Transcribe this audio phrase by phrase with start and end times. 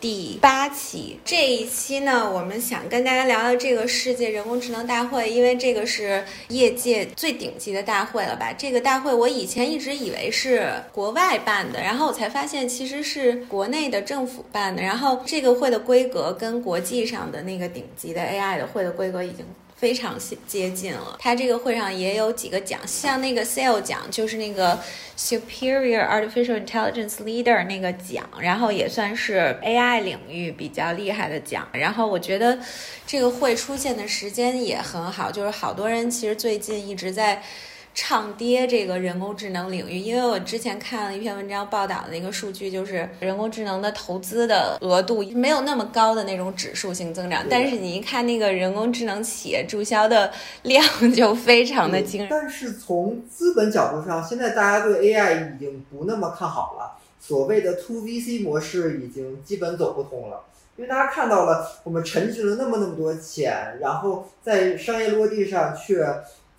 [0.00, 1.18] 第八期。
[1.24, 8.52] 这一期呢，我们想跟大家聊聊这个世界人工智能大会，因为这个是业界最顶级的大会了吧？
[8.56, 14.80] 这个大会我以前一直以为是国外办的，然后我才发现其实是国内的政府办的。
[14.80, 19.44] 然后这个会的规格跟国际上的那个顶级的 AI 的会的规格已经。
[19.80, 20.16] 非常
[20.46, 21.16] 接近了。
[21.18, 24.78] 它这个会上也有几个奖，像那个 Sale 奖，就是那个
[25.16, 31.66] Superior Artificial Intelligence Leader 那个奖，然后也算是 AI 领域比较厉害的奖。
[31.72, 32.58] 然后我觉得
[33.06, 37.42] 这个会出现的时间也很好，就是好多人其实最近一直在。
[37.92, 50.32] 唱跌这个人工智能领域，因为我之前看了一篇文章报道的一个数据，就是人工智能的投资的额度没有那么高的那种指数性增长，但是你一看那个人工智能企业注销的
[50.62, 50.82] 量
[51.12, 52.28] 就非常的惊人。
[52.30, 60.44] 但是从资本角度上，现在大家对 AI 已经不那么看好了，所谓的 To VC 模式已经基本走不通了，
[60.76, 66.06] 因为大家看到了我们沉积了那么那么多钱，然后在商业落地上却。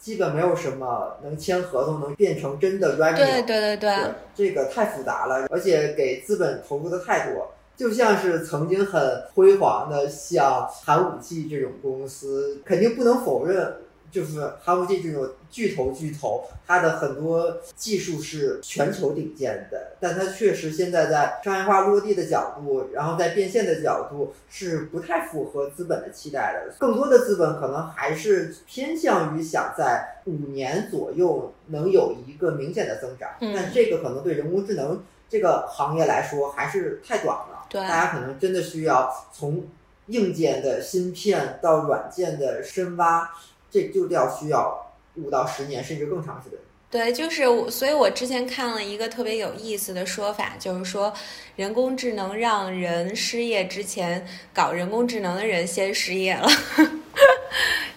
[0.01, 3.15] 基本没有什么能签合同能变成真的 revenue。
[3.15, 8.99] 对对对对，这个太复杂了，而且给资本投入的太多，就像是曾经很
[9.35, 13.75] 辉煌的像寒武纪这种公司，肯定不能否认。
[14.11, 26.73] 就是哈弗这种巨头巨头，它的很多技术是全球顶尖的，但它确实现在在商业化落地的角度，然后在变现的角度是不太符合资本的期待的。
[26.77, 37.65] 更多的资本可能还是偏向于想在五年左右能有一个明显的增长，但这个可能对人工智能这个行业来说还是太短了。
[37.69, 39.63] 对，大家可能真的需要从
[40.07, 43.31] 硬件的芯片到软件的深挖。
[43.71, 46.59] 这就要需要五到十年，甚至更长时间。
[46.89, 51.13] 对，就是我，所以我之前看了一个特别有意思的说法，就是说
[51.55, 56.49] 人工智能让人失业之前，搞人工智能的人先失业了。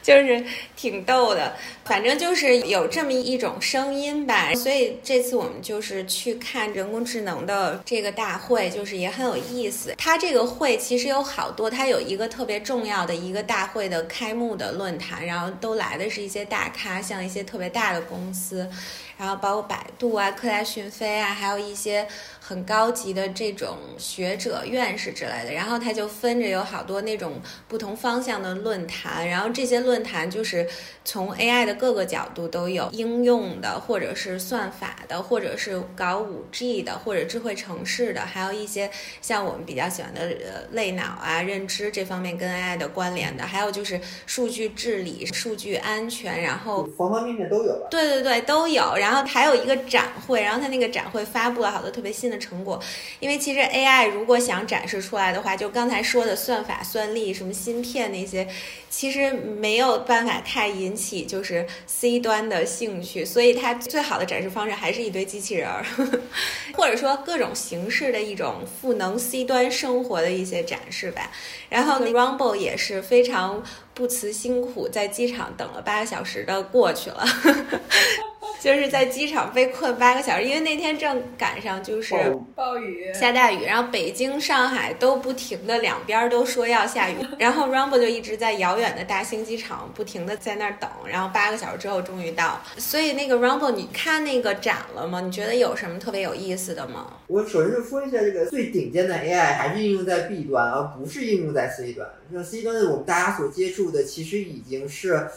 [0.04, 0.44] 就是
[0.76, 1.56] 挺逗的，
[1.86, 4.52] 反正就是有这么一种声音吧。
[4.54, 9.94] 所以这次我们就是去看人工智能的这个大会，就是也很有意思。
[9.96, 18.68] 它这个会其实有好多，它有一个特别重要的一个大会的开幕的论坛，然后都来的是一些大咖，像一些特别大的公司。
[19.16, 22.04] 然后包括百度啊、科大讯飞啊，还有一些
[22.40, 25.52] 很高级的这种学者、院士之类的。
[25.52, 30.66] 然后它就分着有好多那种不同方向的论坛，然后这些论坛就是
[31.04, 38.90] 从 AI 的各个角度都有应用的，或者是算法的，或者是搞五 G 的，或者智慧城市的，还有一些
[39.20, 47.88] 像我们比较喜欢的呃类脑啊、认知这方面跟 AI 的关联的，还有就是数据治理、数据安全，然后方方面面都有了。
[47.90, 48.94] 对对对，都有。
[48.96, 52.80] 然后还有一个展会，然后他那个展会发布了好多特别新的成果。
[53.20, 58.48] 因为其实 AI 如果想展示出来的话，就刚才说的算法、算力、什么芯片那些，
[58.88, 63.24] 其实没有办法太引起就是 C 端的兴趣。
[63.24, 65.84] 所以它最好的展示方式还是一堆机器人儿，
[66.74, 71.30] 或者说各种形式的一种赋能 C 端生活的一些展示吧。
[71.68, 73.62] 然后 Rumble 也是非常
[73.94, 77.24] 不辞辛苦，在机场等了八个小时的过去了。
[78.64, 82.14] 就是在机场被困八个小时，因为那天正赶上就是
[82.54, 92.58] 暴雨下大雨，然后北京、上海都不停的两边都说要下雨， 然后 Rumble 就一直在遥远的大兴机场不停的在那儿等，然后八个小时之后终于到。
[92.78, 95.20] 所以那个 Rumble 你看那个展了吗？
[95.20, 97.18] 你觉得有什么特别有意思的吗？
[97.26, 102.08] 我首先就说一下这个最顶尖的 AI 还是应用在 B 端，而不是应用在 C 端。
[102.32, 105.28] 像 C 端的我们大家所接触的其实已经是。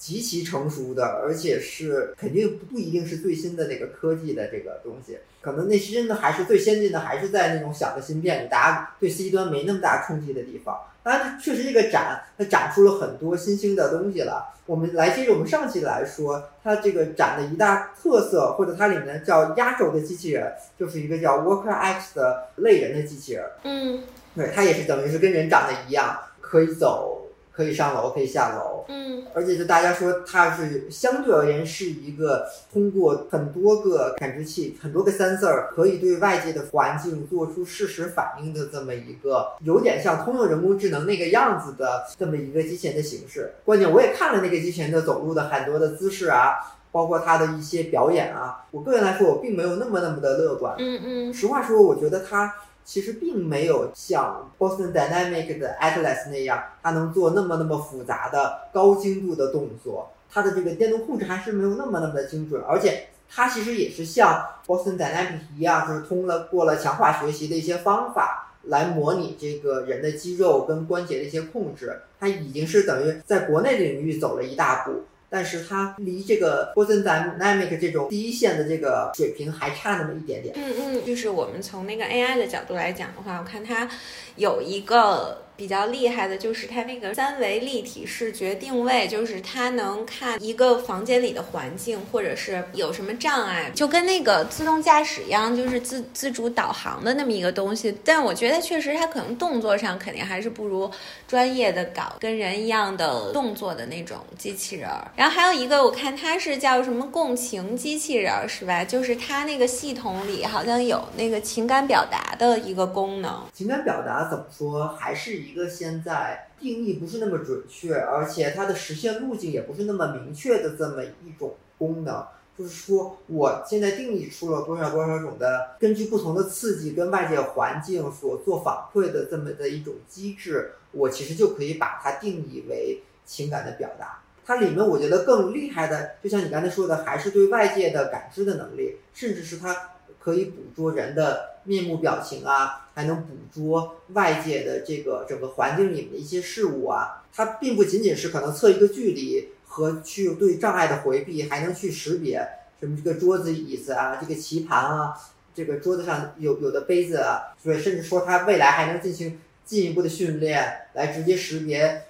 [0.00, 10.80] 极其成熟的，而且是肯定不一定是最新的那个科技的这个东西，可能那些真的还是最先进的，还是在那种小的芯片里，大家对 C 端没那么大冲击的地方。
[11.02, 14.54] 当然，确实这个展它展出了很多新兴的东西了。
[14.64, 23.44] 我们来接着我们上期来说，它这个展的一大特色，或者它里面叫压轴的机器人，就是一个叫 Worker X 的类人的机器人。
[23.64, 24.02] 嗯，
[24.34, 27.19] 对，它也是等于是跟人长得一样，可以走。
[27.60, 43.52] 可以上楼，可以下楼，嗯，而且就大家说它是相对而言是一个通过很多个感知器、很多个 sensor 可以对外界的环境做出事实反应的这么一个，有点像通用人工智能那个样子的这么一个机器人的形式。
[43.62, 46.54] 关键我也看了那个机器人的走路的很多的姿势啊，
[46.90, 50.76] 包括它的一些表演啊，我个人来说我并没有那么那么的乐观。
[50.78, 52.54] 嗯嗯，实话说，我觉得它。
[52.90, 60.10] 其实并没有像 Boston Dynamic 的 Atlas 那样，它能做那么那么复杂的高精度的动作。
[60.28, 71.96] 它的这个电动控制还是没有那么那么的精准，而且它其实也是像 Boston d y n a m i c 一样，就是通了过了强化学习的一些方法来模拟这个人的肌肉跟关节的一些控制。
[72.18, 75.04] 它已经是等于在国内领域走了一大步。
[75.30, 80.54] 但是它离这个 boson dynamic 这种第一线的这个水平还差那么一点点。
[80.58, 83.88] 嗯嗯，就是我们从那个 AI 的角度来讲的话，我看它
[84.36, 85.42] 有一个。
[85.60, 97.94] 比较厉害的就是它那个三维立体视觉定位，就是它能看一个房间里的环境，或者是有什么障碍，就跟那个自动驾驶一样，就是自自主导航的那么一个东西。
[98.02, 100.90] 但我觉得确实它可能动作上肯定还是不如
[101.28, 104.88] 专业的搞跟人一样的动作的那种机器人。
[105.14, 108.82] 然后还有一个，我看它是叫什么共情机器人，是吧？
[108.82, 113.44] 就是它那个系统里好像有那个情感表达的一个功能。
[113.52, 114.88] 情感表达怎么说？
[114.98, 115.49] 还是一。
[115.50, 122.24] 一个现在定义不是那么准确，而且它的实现路径也不是那么明确的这么一种功能，
[122.56, 134.22] 就是说我现在定义出了多少多少种的，根据不同的刺激跟外界环境所做反馈的这么的一种机制，我其实就可以把它定义为情感的表达。
[134.44, 139.76] 它里面我觉得更厉害的，就像你刚才说的，还是对外界的感知的能力，甚至是它。
[140.20, 147.24] 可以捕捉人的面目表情啊，还能捕捉外界的这个整个环境里面的一些事物啊。
[147.32, 152.46] 它并不仅仅是可能测一个距离和去对障碍的回避，还能去识别
[152.78, 155.14] 什么这个桌子、椅子啊，这个棋盘啊，
[155.54, 162.02] 这个桌子上有有的杯子啊，对，甚至说它未来还能进行进一步的训练，来直接识别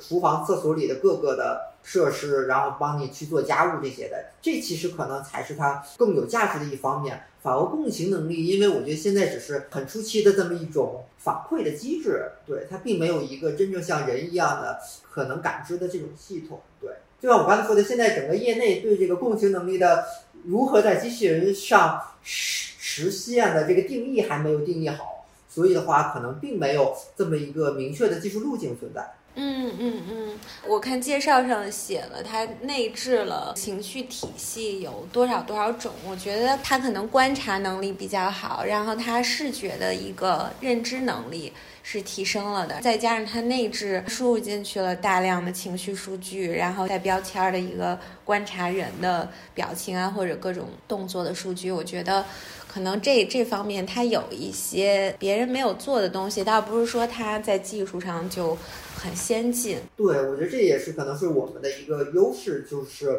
[0.00, 1.72] 厨房、厕所里的各个的。
[1.86, 7.22] 设施，然后帮你去做家务这些的，这其实可能才是它更有价值的一方面。
[7.40, 16.60] 反而共情能力，因为我觉得现在只是很初期的这么一种反馈的机制，对它并没有一个真正像人一样的可能感知的这种系统。
[16.80, 16.90] 对，
[17.20, 20.04] 就像我刚才说的，现在整个业内对这个共情能力的
[20.44, 29.08] 如何在机器人上实实现的这个定义还没有定义好，所以的话，可能并没有这么一个明确的技术路径存在。
[29.38, 35.92] 嗯嗯嗯，我看介绍上写了，他内置了情绪体系有多少多少种。
[36.08, 41.52] 我觉得他可能观察能力比较好，然后他视觉的一个认知能力
[41.88, 52.24] 是提升了的，再加上它内置输入进去了大量的情绪数据，然后带标签的一个观察人的表情啊或者各种动作的数据，我觉得。
[52.68, 58.54] 可能这这方面它有一些别人没有做的东西，倒不是说它在技术上就
[58.94, 59.78] 很先进。
[59.96, 63.18] 对，我觉得这也是可能是我们的一个优势，就是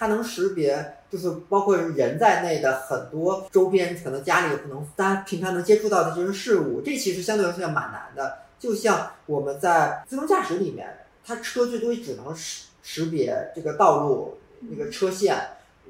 [0.00, 8.38] 它能识别，就是包括人在内的很多周边，可能家里可能大家平常能接触到的这些事物，这其实相对来说蛮难的。
[8.58, 10.88] 就像我们在自动驾驶里面，
[11.22, 15.36] 它车最多只能识识别这个道路那个车线，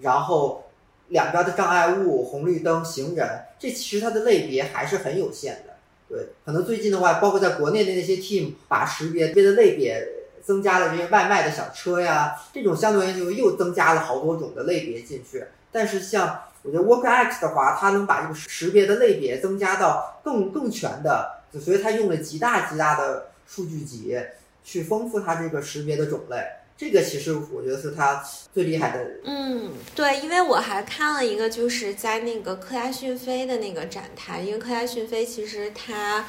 [0.00, 0.66] 然后。
[1.10, 3.28] 两边的障碍物、红绿灯、行人，
[3.58, 5.74] 这其实它的类别还是很有限的。
[6.08, 10.06] 对，可能最近的话，包括在国内的那些 team，把识别别的类别
[10.42, 15.44] 增加了这些外卖的小车呀，这种相对于就又增加了好多种的类别进去。
[15.72, 24.18] 但是像我觉得 WorkX 的话，它能把这个识别的类别增加到更更全的，所以它用了极大极大的数据集
[24.64, 26.36] 去丰富它这个识别的种类。
[26.76, 29.06] 这个其实我觉得是它最厉害的。
[29.24, 36.24] 嗯，对，因为我还看了一个，就是在那个科大讯飞的那个展台，因为科大讯飞其实它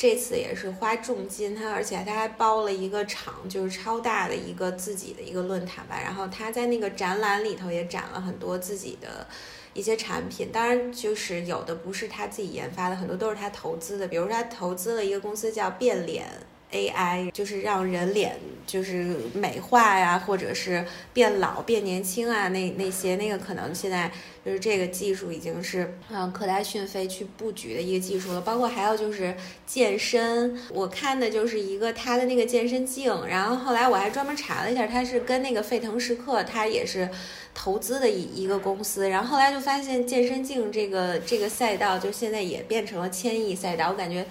[0.00, 6.00] 这次也是花重金，他而且他还包了一个场，就是超大的一个自己的一个论坛吧。
[6.02, 9.26] 然后他在那个展览里头也展了很多自己的
[9.74, 16.26] 一些产品，当然就是有的不是他自己研发的，很多都是他投资的，比如说他投资了一个公司叫变脸。
[16.72, 18.36] AI 就是让人脸
[18.66, 24.10] 就是美化呀，或者是变老变年轻啊，那那些那个可能现在
[24.44, 28.40] 就是这个技术已经是嗯科大讯飞去布局的一个技术了。
[28.40, 29.34] 包括还有就是
[29.66, 37.10] 健身，我看的就是一个他的那个健身镜，然后后来我还专门查了一下，它是跟那个沸腾时刻它也是
[37.52, 44.24] 投资的一一个公司，然后后来就发现健身镜这个这个赛道就现在也变成了千亿赛道，我感觉。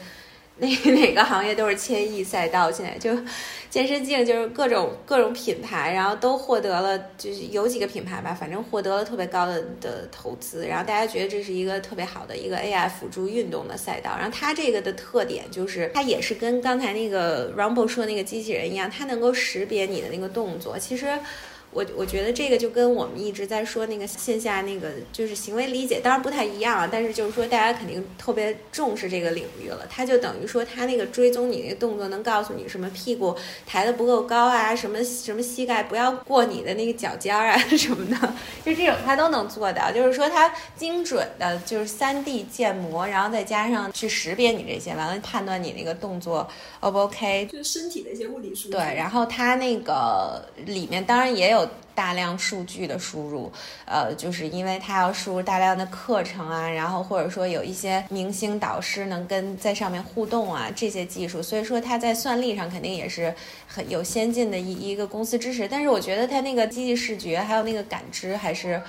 [0.59, 3.17] 那 哪个行业都是千亿赛道，现在就
[3.69, 14.11] 健身镜就是各种各种品牌，然后都获得了，就是有几个品牌吧，反正获得了特别高的的投资，然后大家觉得这是一个特别好的一个 AI 辅助运动的赛道。
[14.17, 20.77] 然后它这个的特点就是，它也是跟刚才那个 Rumble 说那个机器人一样，它能够识别你的那个动作。
[20.77, 21.07] 其实
[21.71, 26.89] 我我觉得这个就跟我们一直在说那个线下那个就是行为理解，当然不太一样啊。
[26.91, 29.85] 但是就是说，大家肯定特别重视这个领域了。
[29.87, 33.35] 它就等于说，它那个追踪你那个动作，能告诉你什么屁股
[33.67, 38.33] 抬得不够高啊，什么什么膝盖不要过你的那个脚尖儿啊 什么的，
[38.65, 39.91] 就这种它都能做到。
[39.91, 46.49] 就是说，它精准的，就是三 D 建模，然后再加上去识别你这些，完了判断你那个动作
[46.79, 48.71] O 不 OK，就是身体的一些物理数据。
[48.71, 51.58] 对，然后它那个里面当然也有。
[51.95, 53.51] 大量数据的输入，
[53.85, 63.33] 呃，就是因为它要输入大量的课程啊，然后或者说有一些明星导师能跟在上面互动啊，这些技术，所以说它在算力上肯定也是
[63.67, 65.67] 很有先进的一一个公司支持。
[65.67, 68.81] 但是我觉得它那个机器视觉还有那个感知还是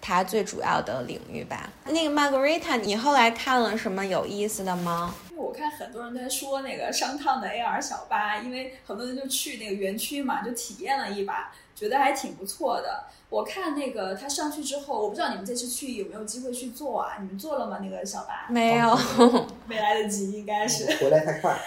[0.00, 1.68] 它最主要的领域吧。
[1.86, 5.14] 那个 Margarita，你后来看了什么有意思的吗？
[5.30, 11.52] 因为我看很多人在说那个商汤的 AR 小巴，因为很多人就去那个园区嘛，就体验了一把。
[11.74, 13.04] 觉得还挺不错的。
[13.28, 17.16] 我看那个他上去之后，我不知道你们这次去有没有机会去做啊？
[17.20, 17.78] 你们做了吗？
[17.82, 18.98] 那个小白没有，
[19.66, 21.58] 没来得及，应该是回来太快。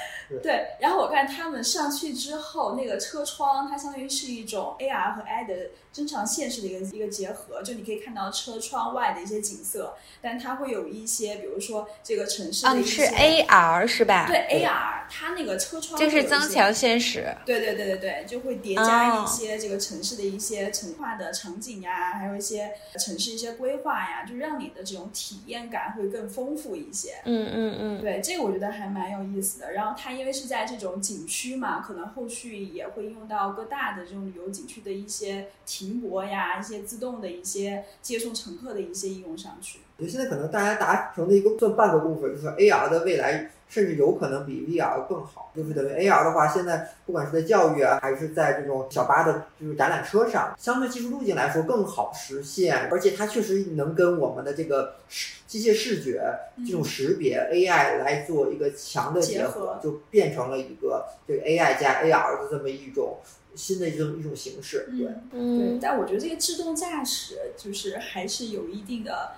[0.42, 5.54] 对，然后我看他们上去之后，那个车窗它相当于是一种 AR 和 I 的
[5.96, 13.06] 增强现实的一个一个结合，就你可以看到车窗外的一些景色，但它会有一些，比如说这个城市的一些。
[13.06, 14.26] 是 AR 是吧？
[14.28, 17.34] 对 AR，它那个车窗就是增强现实。
[17.46, 27.14] 对对对对对，就会叠加一些这个城市的一些城化的场景呀，还有一些城市一些规划呀，就让你的这种体验感会更丰富一些。
[27.24, 28.02] 嗯嗯嗯。
[28.02, 29.72] 对，这个我觉得还蛮有意思的。
[29.72, 30.16] 然后它。
[30.16, 35.48] 因为是在这种景区嘛，可能后续也会用到各大的这种旅游景区的一些
[35.86, 39.80] 停泊呀、一些自动的一些接送乘客的一些应用上去。
[39.98, 43.52] 对，现在可能大家达成的一个算半个部分，就是 AR 的未来。
[43.68, 56.22] 甚至有可能比 VR 更好，就是等于 AR 的话，现在不管是在教育啊，还是在这种小巴的，就是展览车上，相对技术路径来说更好实现，而且它确实能跟我们的这个视机械视觉
[56.64, 63.18] 这种识别 AI 来做一个强的结合，就变成了一个这个 AI 加 AR 的这么一种
[63.56, 64.88] 新的一种一种形式。
[64.92, 69.36] 对，对，但我觉得这个自动驾驶就是还是有一定的。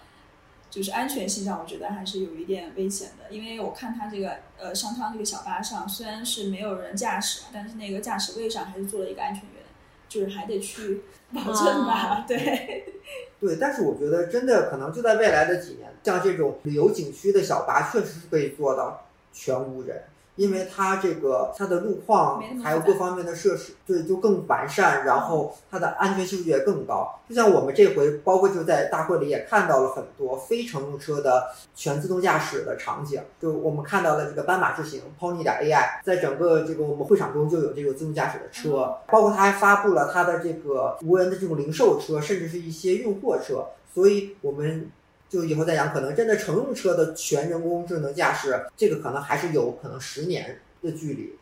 [0.69, 9.63] 就是安全性上，我觉得还是有一点危险的，因为我看它这个呃上汤这个小巴上，虽然是没有人驾驶，但是那个驾驶位上还是坐了一个安全员，
[10.09, 12.83] 就是还得去 保证吧，对。
[13.39, 20.03] 对，但是我觉得真的可能就在未来的几年，像这种旅游景区的小巴，确实是可以做到全无人。
[20.37, 27.19] 因为它这个它的路况还有各方面的设施，对，就更完善，然后它的安全系数也更高。
[27.27, 33.21] 就像我们这回，包括就在大会里也看到了很多非乘用车的全自动驾驶的场景。
[33.41, 43.65] 就我们看到的这个斑马智行 Pony 点 AI，在整个这个我们会场中就有这个自动驾驶的车，包括它还发布了它的这个无人的这种零售车，甚至是一些运货车。
[43.93, 44.89] 所以我们。
[45.29, 51.33] 就以后再讲，可能真的乘用车的全人工智能驾驶，这个可能还是有可能十年的距离。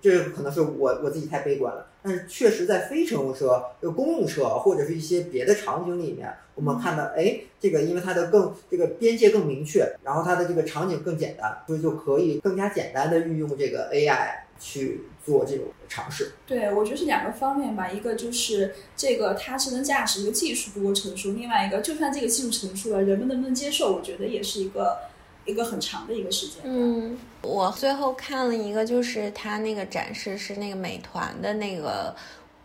[0.00, 1.88] 这可能是我我自己太悲观了。
[2.04, 14.41] 但是确实在非乘用车、就公用车或者是一些别的场景里面，我们看到，哎，这个因为它的更这个边界更明确，然后它的这个场景更简单，所以就可以更加简单的运用这个 AI。
[14.62, 24.96] 去做这种尝试，对我觉得是两个方面吧，一个就是这个它智能驾驶这个技术不够成熟，另外一个就算这个技术成熟了，人们能不能接受，我觉得也是一个
[25.44, 26.58] 一个很长的一个时间。
[26.62, 32.14] 嗯，我最后看了一个，就是他那个展示是那个美团的那个。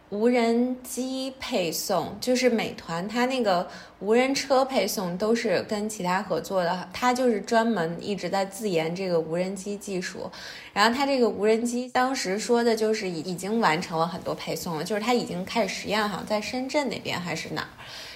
[0.09, 3.67] 无人机配送就是美团，它那个
[3.99, 10.31] 无人车配送都是跟其他合作的，它就是专门一直在自研这个无人机技术。
[10.71, 17.67] 然后它这个无人机当时说的就是已经完成了很多配送了，就是它已经开始实验，好像在深圳那边还是哪儿。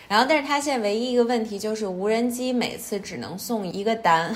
[0.08, 4.34] 然后，但是它现在唯一一个问题就是无人机每次只能送一个单。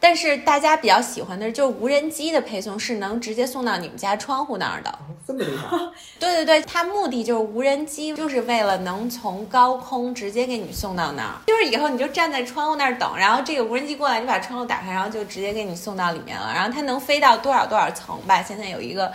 [0.00, 5.76] 但是大家比较喜欢的就是无人机的配送是能直接送到你们家窗户那儿的，这么厉害？
[6.18, 16.50] 对对对，它目的就是无人机就是为了能从高空直接给你送到那儿，就是以后你就站在窗户那儿等，然后这个无人机过来你把窗户打开，然后就直接给你送到里面了。
[16.54, 18.42] 然后它能飞到多少多少层吧？
[18.42, 19.12] 现在有一个。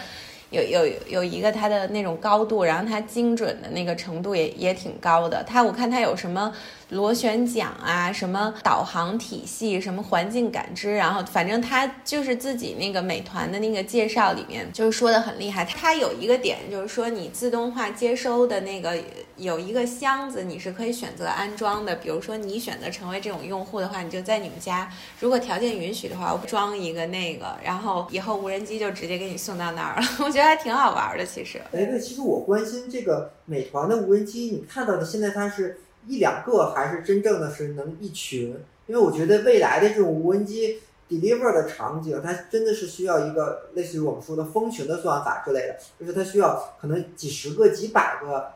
[0.63, 5.43] 有有有一个它的那种高度，然后它精准的那个程度也也挺高的。
[5.43, 6.53] 它我看它有什么
[6.89, 15.65] 螺旋桨啊，什么导航体系，什么环境感知，然后反正它就是自己那个美团的那个介绍里面就是说的很厉害。
[15.65, 18.95] 它有一个点就是说你自动化接收的那个
[19.37, 21.95] 有一个箱子，你是可以选择安装的。
[21.95, 24.89] 比如说你选择成为这种用户的话，你就在你们家，
[25.19, 30.07] 如果条件允许的话，我装一个那个，然后以后无人机就直接给你送到那儿了。
[30.23, 31.59] 我觉得还挺好玩的，其实。
[31.71, 38.55] 哎，对，其实我关心这个美团的无人机，你看到的现在它是一两个，还是真正的是能一群？
[38.87, 48.51] 因为我觉得未来的这种无人机 deliver 的场景，它真的是需要一个类似于我们说的蜂群的算法之类的，就是它需要可能几十个、几百个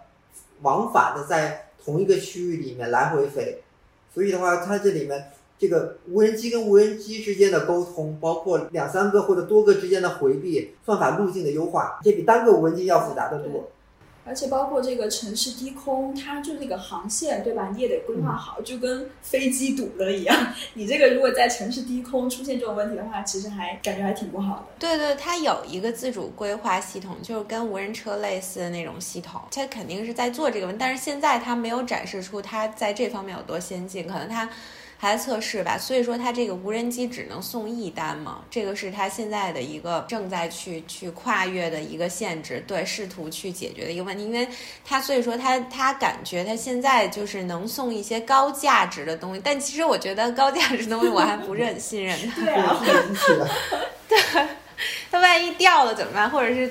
[0.62, 3.62] 往返的在同一个区域里面来回飞。
[4.14, 13.70] 所以的话，它这里面这个无人机跟无人机之间的沟通，包括两三个或者多个之间的回避、算法路径的优化，这比单个无人机要复杂的多。
[14.30, 17.72] 而且包括这个城市低空，它就这个航线，对吧？
[17.74, 20.54] 你也得规划好，就跟飞机堵了一样。
[20.76, 24.66] 你这个如果在城市低空出现这种问题的话，其实还感觉还挺不好的。
[24.78, 30.80] 对对，它有一个自主规划系统，就是跟无人车类似的那种系统，它肯定是在做这个问题。
[30.80, 34.48] 但是现在它没有展示出它在这方面有多先进，可能它。
[35.02, 44.46] 还在测试吧，所以说它这个无人机只能送一单嘛，这个是它现在的一个正在去去跨越的一个限制，对，试图去解决的一个问题，因为
[44.84, 52.84] 它所以说它它感觉它现在就是能送一些高价值的东西，但其实我觉得高价值的东西我还不是很 信任它，对啊，
[54.10, 54.20] 对，
[55.10, 56.70] 它万一掉了怎么办，或者是？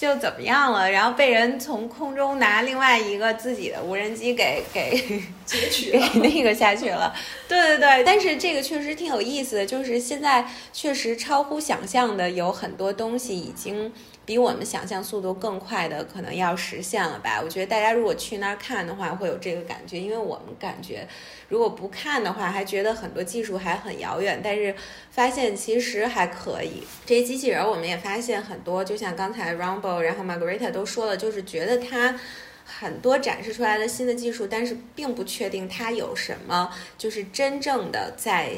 [0.00, 0.90] 就怎么样了？
[0.90, 7.14] 然后被人从空中拿另外一个自己的无人机给 给截取， 给那个下去了。
[7.48, 13.92] 对对对，但是这个确实挺有意思的，就是现在确实超乎想象的有很多东西已经。
[14.28, 17.40] 比我们想象速度更快的可能要实现了吧？
[17.42, 21.08] 我觉得大家如果去那儿看的话，会有这个感觉，因为我们感觉
[21.48, 24.74] 如果不看的话，还觉得很多技术还很遥远，但是
[25.10, 26.82] 发现其实还可以。
[27.06, 32.20] 这些机器人，我们也发现很多，就像刚才 Rumble，然后 Margarita 都说了，就是觉得它
[32.66, 38.50] 很多展示出来的新的技术，但是并不确定它有什么，就是真正的在。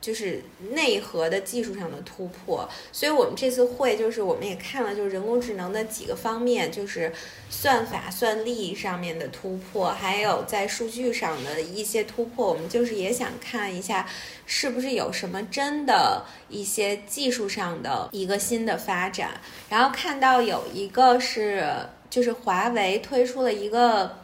[0.00, 7.12] 就是内核的技术上的突破，所以我们这次会就是我们也看了，就是人工智能的几个方面，就是
[7.50, 12.48] 算法算力上面的突破，还有在数据上的一些突破。
[12.48, 14.08] 我们就是也想看一下，
[14.46, 19.38] 是不是有什么真的一些技术上的一个新的发展。
[19.68, 21.70] 然后看到有一个是，
[22.08, 24.18] 就是华为推出了一个。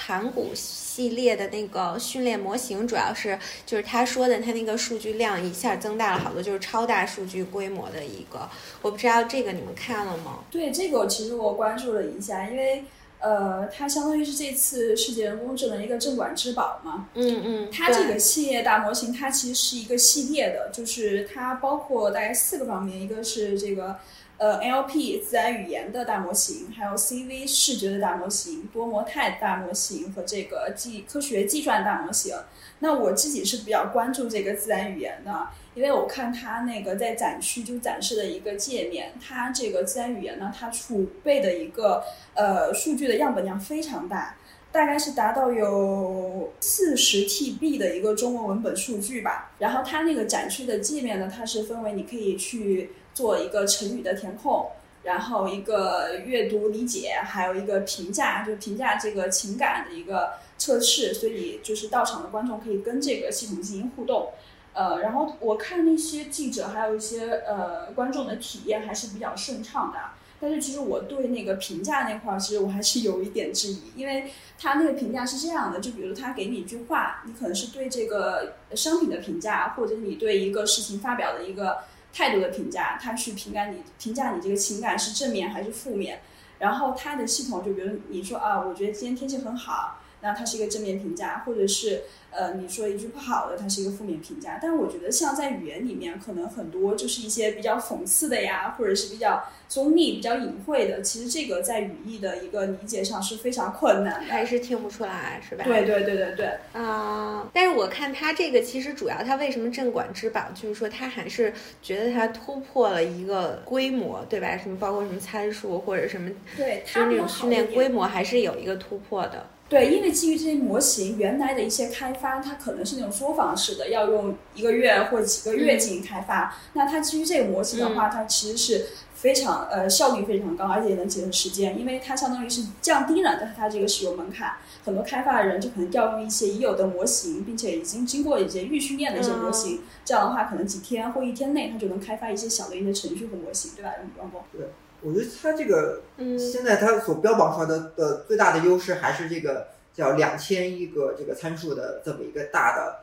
[0.00, 8.48] 盘古系列的那个训练模型，主要是就是他说的，他那个数据量一下增大了好多，就是超大数据规模的一个。
[8.80, 10.44] 我不知道这个你们看了吗？
[10.52, 12.84] 对，这个其实我关注了一下，因为
[13.18, 17.08] 呃，它相当于是这次世界人工智能一个镇馆之宝嘛。
[17.14, 17.68] 嗯嗯。
[17.72, 23.96] 它这个系列大模型，它其实是一个系列的，就是它包括大概四个方面，一个是这个。
[24.38, 32.36] 呃，L P 自然语言的大模型，还有 CV 视觉的大模型，多模态大模型和这个计科学计算大模型。
[32.78, 44.36] 那我自己是比较关注这个自然语言的，因为我看它那个在展区就展示的一个界面，它这个自然语言呢，它储备的一个呃数据的样本量非常大，
[44.70, 49.50] 大概是达到有四十 TB 的一个中文文本数据吧。
[49.58, 52.92] 然后它那个展区的界面呢，它是分为你可以去。
[53.18, 54.70] 做一个成语的填空，
[55.02, 61.12] 然后一个阅读理解，还有一个评价，就评价这个情感的一个测试。
[61.12, 64.28] 所以就是到场的观众可以跟这个系统进行互动。
[64.72, 69.98] 呃，然后我看那些记者还有一些呃观众的体验还是比较顺畅的。
[70.40, 81.78] 但是其实我对那个评价那块儿，其实我还是有一点质疑，因为他那个评价是这样的，就比如他给你一句话，你可能是对这个商品的评价，或者你对一个事情发表的一个。
[82.18, 86.20] 态度的评价，他去评价你，评价你这个情感是正面还是负面。
[86.58, 92.02] 然后他的系统就比如你说啊，我觉得今天天气很好，那它是一个正面评价，或者是。
[92.30, 94.58] 呃，你说一句不好的，它是一个负面评价。
[94.60, 101.00] 但是我觉得，像在语言里面，可能很多就是一些比较讽刺的呀，或者是比较中立、比较隐晦的。
[101.00, 105.64] 其实这个在语义的一个理解上是非常困难的，还是听不出来，是吧？
[105.64, 106.50] 对对对对对。
[106.74, 111.50] 啊，但是我看它这个，其实主要它为什么镇馆之宝，就是说它还是
[111.82, 114.54] 觉得它突破了一个规模，对吧？
[114.58, 119.46] 什么包括什么参数或者什么，对，就是那种训练规模还是有一个突破的。
[119.68, 126.56] 对，因为基于这些模型，原来的一些开发，它可能是那种作坊式的，要用一个月或者几个月进行开发。
[126.72, 134.54] 那它基于这个模型的话，它其实是非常呃效率非常高，而且也能节省时间，因为它相当于是降低了它这个使用门槛。
[134.86, 143.90] 很多开发的人就可能调用一些已有的模型，并且已经经过一些预训练的一些模型，这样的话可能几天或一天内，它就能开发一些小的一些程序和模型，对吧？
[144.16, 144.66] 王对。
[145.02, 152.96] 我觉得它这个嗯现在它所标榜出来的的最大的优势还是这个叫两千亿个这个参数的这么一个大的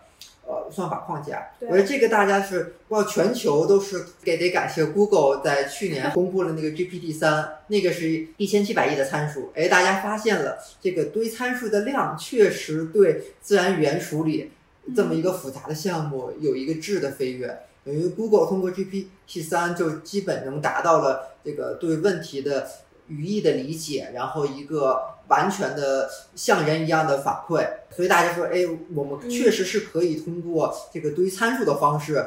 [0.45, 1.51] 呃算法框架。
[1.61, 14.51] 我觉得这个大家是包括全球都是给得感谢 Google 在去年 公布了那个 GPT 三，那个是一千七百亿的参数，哎，大家发现了这个堆参数的量确实对自然语言处理
[14.95, 17.61] 这么一个复杂的项目有一个质的飞跃。
[17.85, 19.07] 等于 Google 通过 GPT
[19.47, 22.67] 三就基本能达到了这个对问题的
[23.07, 27.63] 语义的理解，然后一个完全的像人一样的反馈。
[27.95, 32.25] 所以大家说，哎，我们确实是可以通过这个堆参数的方式，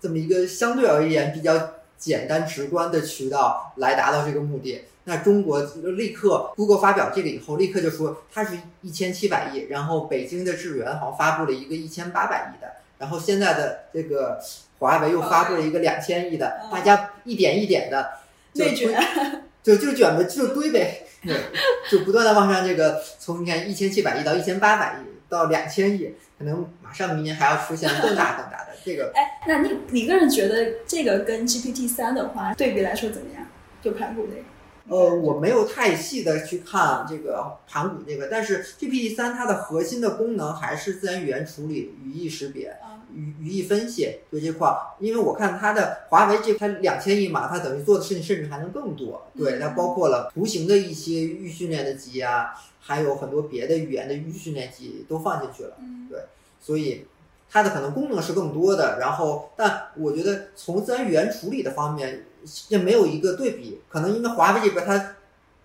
[0.00, 4.82] 这么一个相对而言比较简单直观的渠道来达到这个目的。
[5.04, 5.62] 那中国
[5.96, 14.38] 立刻，Google 发表这个以后，立刻就说它是一千七百亿，然后北京的智源好像发布了一个一千八百亿的，然后现在的这个
[14.78, 18.12] 华为又发布了一个两千亿的，嗯大家一点一点的
[18.52, 18.64] 就
[19.62, 21.34] 就就卷呗，就堆呗，对，
[21.90, 29.10] 就不断的往上这个从你看一千七百亿到一千八百亿到两千亿，可能马上明年还要出现更大更大的这个。
[29.14, 33.46] 哎，那你你个人觉得这个跟 GPT 三的话对比来说怎么样？
[33.82, 34.42] 就盘古那个？
[34.88, 44.76] 呃，我没有太细的去看这个盘古这个，但是 GPT 三它的核心的功能还是自然语言处理、语义识别、啊，语语义分析就这块儿。
[45.00, 49.26] 因为我看它的华为这它两千亿嘛，它等于做的事情甚至还能更多。
[49.34, 55.76] 对，它包括了图形的一些预训练的集啊，还有很多别的语言的预训练集都放进去了。
[56.10, 56.18] 对
[56.60, 57.06] 所以
[57.50, 58.98] 它的可能功能是更多的。
[59.00, 62.26] 然后，但我觉得从自然语言处理的方面，
[62.68, 63.80] 这没有一个对比。
[63.88, 65.16] 可能因为华为这边它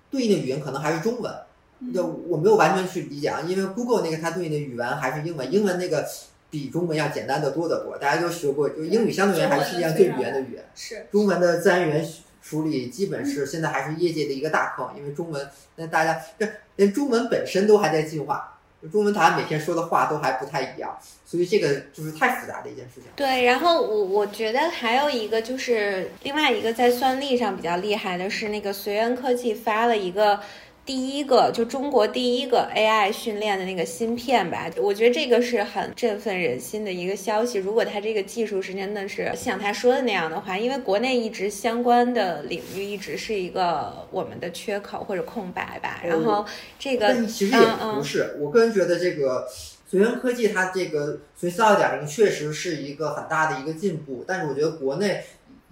[0.09, 1.33] 对应的语言可能还是中文，
[1.93, 3.41] 就我没有完全去理解啊。
[3.45, 6.05] 因为 Google 那个它对应的语言还是英文，英文那个
[6.49, 7.97] 比中文要简单的多得多。
[7.97, 10.65] 大家都学过，就英语相对而言还是世界上最语言的语言。
[10.75, 12.07] 是中文的自然语言
[12.41, 18.58] 处理基本是现在还是业界的一个大坑，因为中文，那大家这连中文本身都还在进化，
[18.91, 23.05] 中文台每天说的话都还不太一样，所以这个就是太复杂的一件事情。
[23.15, 30.39] 对，然后我我觉得还有一个就是另外一个在算力上比较厉害的是那个随缘科技发了一个。
[30.89, 37.59] 第一个就中国第一个 AI 训练的那个芯片吧，我觉得这个是很振奋人心的一个消息。
[37.59, 46.01] 如果它这个技术是真的是像他说的那样的话，因为国内一直相关的领域一直是一个我们的缺口或者空白吧。
[46.03, 46.43] 然后
[46.79, 49.47] 这个但其实也不是，我个人觉得这个
[49.87, 55.23] 随缘科技它这个随四二点零确实是一个很大的一个进步，但是我觉得国内。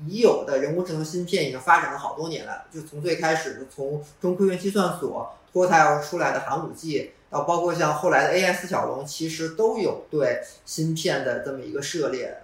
[0.05, 12.37] 已有的人工智能芯片已经发展了好多年了，就从最开始从中科院计算所脱胎而出来的寒武纪，到包括像后来的 AI 四小龙，其实都有对芯片的这么一个涉猎，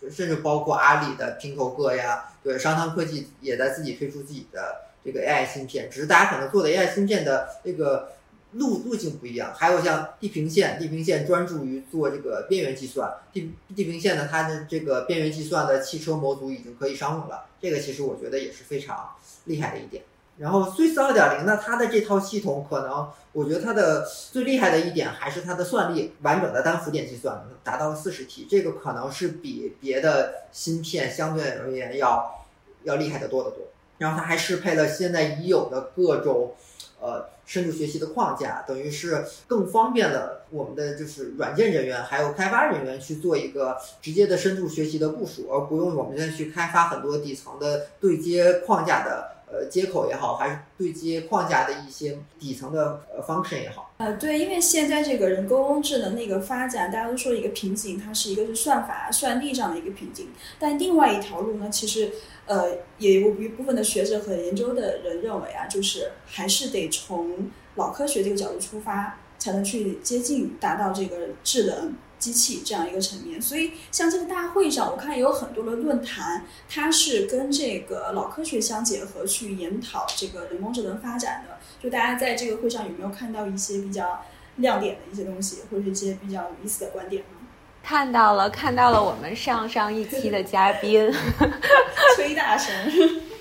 [0.00, 8.10] 就甚至包括阿里的平头哥呀，对商汤科技也在自己推出自己的这个 AI 芯片，只是大家可能做的 AI 芯片的这个。
[8.52, 19.10] 路路径不一样，还有像地平线，地平线专注于做这个边缘计算，地地平线呢，它的这个边缘计算的汽车模组已经可以商用了，这个其实我觉得也是非常
[19.44, 20.02] 厉害的一点。
[20.38, 32.46] 然后 Swiss 二点零呢，它的这套系统可能，我觉得它的最厉害的一点还是它的算力，完整的单浮点计算达到了四十 T，这个可能是比别的芯片相对而言要
[32.84, 33.64] 要厉害的多得多。
[33.98, 36.54] 然后它还适配了现在已有的各种
[37.00, 37.28] 呃。
[37.48, 53.92] 深度学习的框架，等于是更方便了我们的就是软件人员还有开发人员去做一个直接的深度学习的部署，而不用我们再去开发很多底层的对接框架的呃接口也好，还是对接框架的一些底层的呃 function 也好。
[53.98, 62.12] 呃，对，因为现在这个人工智能那个发展，大家都说一个瓶颈，它是一个是算法、算力上的一个瓶颈，但另外一条路呢，其实。
[62.48, 73.40] 呃，也有一部分的学者和研究的人认为啊，就是还是得从脑科学这个角度出发，才能去接近达到这个智能机器这样一个层面。
[73.40, 81.58] 所以，像这个大会上，我看有很多的论坛，它是跟这个脑科学相结合去研讨这个人工智能发展的。
[81.82, 84.24] 就大家在这个会上有没有看到一些比较
[84.56, 87.38] 亮点的一些东西，或者一些比较有意思的观点呢？
[87.84, 91.10] 看到了，看到了我们上上一期的嘉宾
[92.16, 92.74] 崔大神，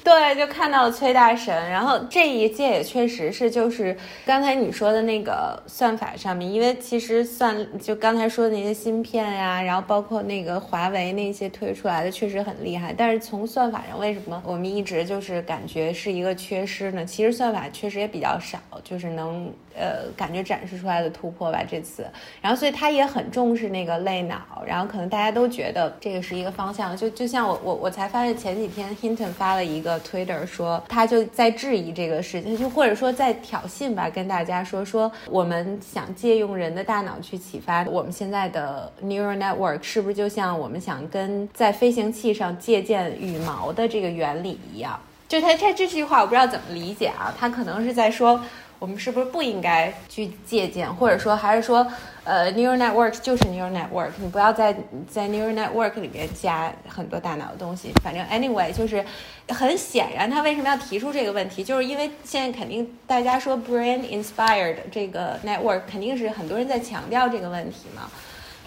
[0.08, 1.54] 对，就看到崔大神。
[1.70, 3.94] 然后这一届也确实是，就是
[4.26, 12.96] 刚才你说的那个算法上面，因为其实算就刚才说的那些芯片呀，然后包括那个华为那些推出来的确实很厉害。
[12.98, 17.04] 但是从算法上，为什么我们一直就是感觉是一个缺失呢？
[17.04, 22.06] 其实算法确实也比较少，就是能呃感觉展示出来的突破吧这次。
[22.42, 26.96] 然后所以他也很重视那个类脑，然后可能大家都觉得这个是一个方向。
[26.98, 45.00] 就就像我我我才发现前几天 Hinton 发了一个 Twitter 说他就在质疑这个事情，就或者说在挑衅吧，跟大家说说我们想借用人的大脑去启发我们现在的 neural network，是不是就像我们想跟在飞行器上借鉴羽毛的这个原理一样？
[45.28, 48.42] 就他他这句话我不知道怎么理解啊，他可能是在说
[48.80, 51.86] 我们是不是不应该去借鉴，或者说还是说，
[52.24, 54.76] 呃，neural network 就是 neural network，你不要在
[55.10, 57.92] 在 neural network 里面加很多大脑的东西。
[58.04, 59.04] 反正 anyway 就是
[59.50, 68.10] 很显然，他为什么要提出这个问题，就是因为现在肯定大家说 brain inspired 这个 network 肯定是很多人在强调这个问题嘛。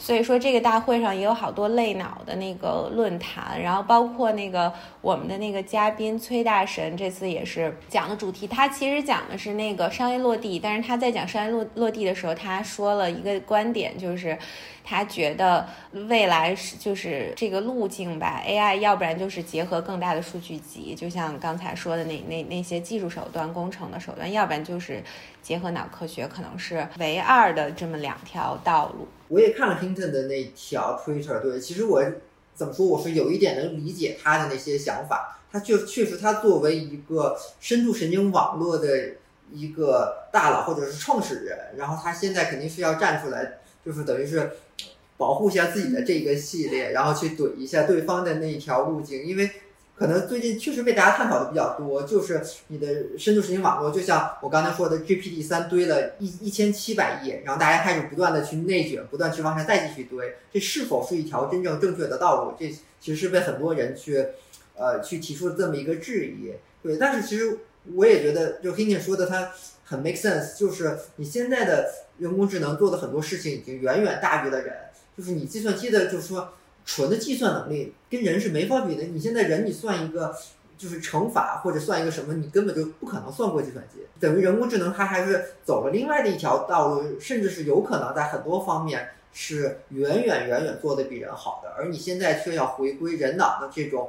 [0.00, 8.46] 所以说，这个大会上也有好多类脑的那个论坛，然后包括那个我们的那个嘉宾崔大神，这次也是讲的主题。
[8.46, 14.38] 他其实讲的是那个商业落地，但是他在讲商业落落地的时候，他说了一个观点，就是
[14.90, 15.64] 他觉得
[16.08, 25.00] 未来是就是这个路径吧，AI 要不然就是结合更大的数据集，就像刚才说的那那那些技术手段、工程的手段，要不然就是
[25.40, 29.06] 结合脑科学，可能是唯二的这么两条道路。
[29.28, 32.04] 我也看了 Hinton 的那条 Twitter，对，其实我
[32.52, 35.38] 怎么说，我是有一点能理解他的那些想法。
[35.52, 38.88] 他确确实，他作为一个深度神经网络的
[39.52, 44.50] 一个大佬或者是创始人，然后他现在肯定是要站出来，就是等于是
[45.20, 49.48] 保护一下自己的这个系列，然后去怼一下对方的那一条路径，因为。
[50.00, 52.86] 可能最近确实被大家探讨的比较多，就是你的
[53.18, 62.54] 深度神经网络，就像我刚才说的，GPT 三堆了一一千七百亿，然后大家开始不断的去内卷，不断去往上再继续堆，这是否是一条真正正确的道路？
[62.58, 64.24] 这其实是被很多人去，
[64.74, 66.50] 呃，去提出了这么一个质疑。
[66.82, 67.58] 对，但是其实
[67.94, 69.52] 我也觉得，就 Hinton 说的他
[69.84, 74.74] 很 make sense，就是你现在的人工智能做的很多事情已经远远大于了人，
[75.16, 76.50] 就是你计算机的，就是说。
[76.86, 79.04] 纯的计算能力跟人是没法比的。
[79.04, 80.34] 你现在人你算一个
[80.78, 83.98] 就是乘法或者算一个什么，你根本就不可能算过计算机。
[84.18, 91.70] 等于人工智能它还是走了另外的一条道路，甚至是有可能在很多方面是远远远远做的比人好的。
[91.76, 94.08] 而你现在却要回归人脑的这种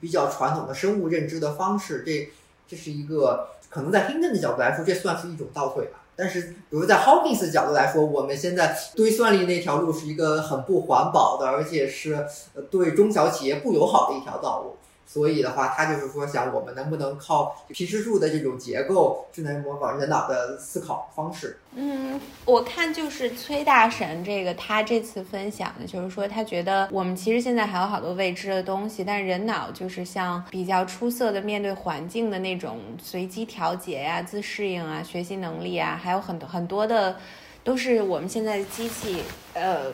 [0.00, 2.30] 比较传统的生物认知的方式，这
[2.68, 6.00] 这是一个可能在 Hinton 的角度来说，这算是一种倒退吧。
[6.16, 12.26] 但是，比如在 Hawkins 的角度来说，我们现在堆算力那条路是一个很不环保的，而且是
[12.70, 14.76] 对中小企业不友好的一条道路。
[15.06, 21.56] 所以的话，他就是说，想我们能不能靠皮质树的这种结构，智能模仿人脑的思考方式？
[21.74, 37.16] 嗯，我看就是崔大神这个，他这次分享的就是说，他觉得我们其实现在还有好多未知的东西，但人脑就是像比较出色的面对环境的那种随机调节呀、自适应啊、学习能力啊，还有很多很多的，
[37.62, 39.22] 都是我们现在的机器，
[39.54, 39.92] 呃。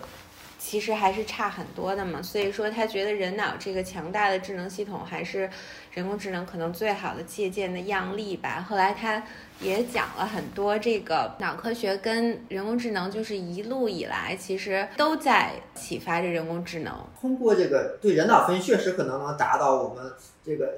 [0.64, 5.50] 其实还是差很多的嘛，所以说他觉得人脑这个强大的智能系统还是
[5.92, 8.64] 人工智能可能最好的借鉴的样例吧。
[8.66, 9.22] 后来他
[9.60, 16.94] 也讲了很多这个脑科学跟人工智能，就是一路以来其实都在启发着人工智能。
[17.20, 20.12] 通过这个对人脑分析，确实可能能达到我们
[20.46, 20.74] 这个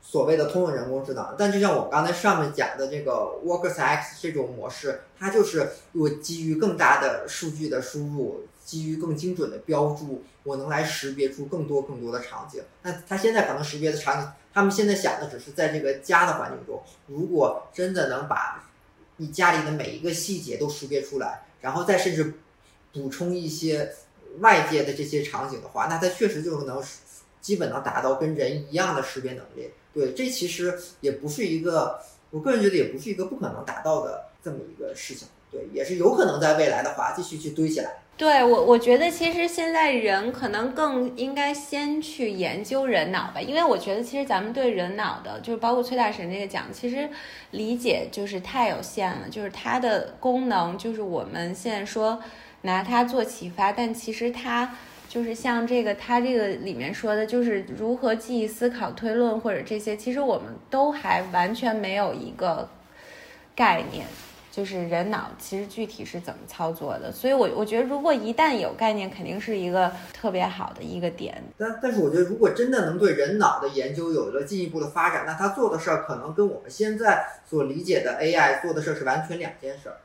[0.00, 1.34] 所谓的通用人工智能。
[1.36, 8.44] 但就像我刚才上面讲的这个 Workers X 这种模式，它就是我基于更大的数据的输入。
[8.68, 12.62] 基于更精准的标注，我能来识别出更多更多的场景。
[12.82, 16.82] 那他现在可能识别的场景，他们现在想的只是在这个家的环境中。
[17.06, 18.68] 如果真的能把
[19.16, 22.34] 你家里的每一个细节都识别出来，然后再甚至
[22.92, 23.90] 补充一些
[24.40, 26.84] 外界的这些场景的话，那它确实就能
[27.40, 29.70] 基本能达到跟人一样的识别能力。
[29.94, 35.26] 对，这其实也不是一个，我个人觉得也不是一个不可能达到的这么一个事情。
[35.50, 38.02] 对，也是有可能在未来的话继续去堆起来。
[38.18, 47.08] 对我，我觉得其实现在人可能更应该先去研究人脑吧，因为我觉得其实咱们对人脑的，就是包括崔大神这个讲，其实
[47.52, 52.20] 理解就是太有限了，就是它的功能，就是我们现在说
[52.62, 54.76] 拿它做启发，但其实它
[55.08, 62.68] 就是像这个，它这个里面说的，就是如何记忆、思考、推论或者这些，其实我们都还完全没有一个
[63.54, 64.04] 概念。
[64.50, 71.42] 就是人脑其实具体是怎么操作的，所以我我觉得如果一旦有概念，肯定是一个特别好的一个点。
[71.56, 79.96] 但但是我觉得如果真的能对人脑的研究有了进一步的发展，那他做的事儿可能跟我们现在所理解的 AI 做的事儿是完全两件事儿。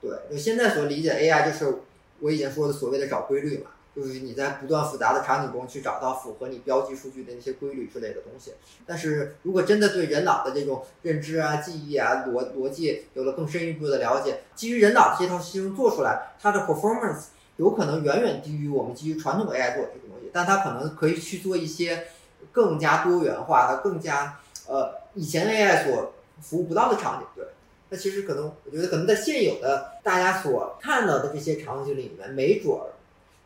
[0.00, 1.78] 对，就现在所理解 AI 就是
[2.20, 8.52] 我以前说的所谓的找规律嘛，就是你在不断复杂的场景中去找到符合你标记数据的那些规律之类的东西。
[8.84, 22.04] 但是如果真的对人脑的这种认知啊、记忆啊、逻逻辑有了更深一步的了解，基于人脑这套系统做出来，它的 performance 有可能远远低于我们基于传统 AI 做的这个东西，但它可能可以去做一些
[22.52, 27.26] 更加多元化的、更加呃以前 AI 所服务不到的场景。
[27.34, 27.46] 对，
[27.88, 32.92] 那其实可能我觉得可能在现有的大家所看到的这些场景里面，没准儿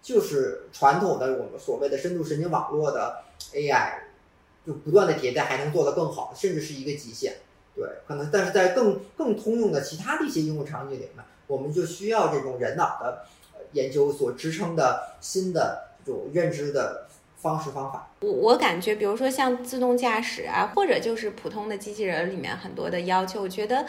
[0.02, 3.92] 就是传统的我们所谓的深度神经网络的 AI，
[4.66, 7.36] 就不断的迭代，还能做得更好，甚至是一个极限。
[7.74, 13.24] 对，可能但是在更更通用的其他的一些应用场景里面，我们就需要这种人脑的
[13.72, 17.06] 研究所支撑的新的这种认知的
[17.40, 18.08] 方式方法。
[18.20, 23.86] 我我感觉，比如说像自动驾驶啊，或者就是普通的机器人里面很多的要求，我觉得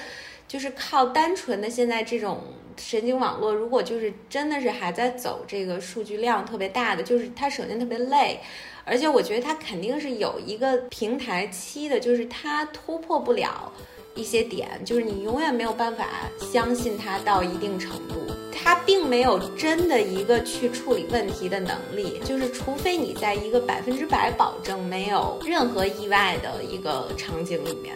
[0.47, 2.41] 就是靠单纯的现在这种
[2.77, 8.39] 神经网络，如果就是真的是还在走这个数据量特别大的，就是它首先特别累，
[8.85, 13.71] 而且我觉得它肯定是有一个平台期的，就是它突破不了
[14.15, 16.07] 一些点，就是你永远没有办法
[16.39, 18.15] 相信他到一定程度。
[18.63, 27.95] 他并没有真的一个去处理问题的能力，就是除非你在一个百分之百保证没有任何意外的一个场景里面。